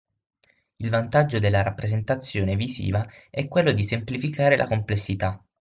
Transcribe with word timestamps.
Il 0.77 0.89
vantaggio 0.89 1.37
della 1.37 1.61
rappresentazione 1.61 2.55
visiva 2.55 3.07
è 3.29 3.47
quello 3.47 3.71
di 3.71 3.83
semplificare 3.83 4.57
la 4.57 4.65
complessità. 4.65 5.39